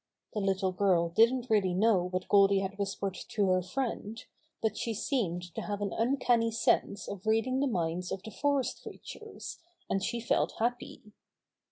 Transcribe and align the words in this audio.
The 0.33 0.39
little 0.39 0.71
girl 0.71 1.09
didn't 1.09 1.47
really 1.47 1.75
know 1.75 2.05
what 2.05 2.27
Goldy 2.27 2.61
had 2.61 2.79
whispered 2.79 3.13
to 3.13 3.49
her 3.49 3.61
friend, 3.61 4.25
but 4.59 4.75
she 4.75 4.95
seemed 4.95 5.53
to 5.53 5.61
have 5.61 5.79
an 5.79 5.93
uncanny 5.93 6.49
sense 6.49 7.07
of 7.07 7.27
reading 7.27 7.59
the 7.59 7.67
minds 7.67 8.11
of 8.11 8.23
the 8.23 8.31
forest 8.31 8.81
creatures, 8.81 9.59
and 9.91 10.03
she 10.03 10.19
felt 10.19 10.53
happy. 10.57 11.03